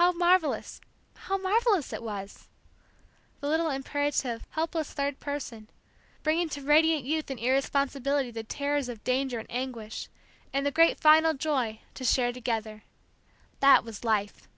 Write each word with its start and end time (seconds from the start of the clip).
How 0.00 0.12
marvellous 0.12 0.80
how 1.14 1.36
marvellous 1.36 1.92
it 1.92 2.02
was! 2.02 2.48
The 3.42 3.48
little 3.48 3.68
imperative, 3.68 4.46
helpless 4.52 4.94
third 4.94 5.20
person, 5.20 5.68
bringing 6.22 6.48
to 6.48 6.62
radiant 6.62 7.04
youth 7.04 7.30
and 7.30 7.38
irresponsibility 7.38 8.30
the 8.30 8.44
terrors 8.44 8.88
of 8.88 9.04
danger 9.04 9.38
and 9.38 9.50
anguish, 9.50 10.08
and 10.54 10.64
the 10.64 10.70
great 10.70 10.98
final 10.98 11.34
joy, 11.34 11.80
to 11.92 12.04
share 12.06 12.32
together. 12.32 12.84
That 13.60 13.84
was 13.84 14.04
life. 14.04 14.48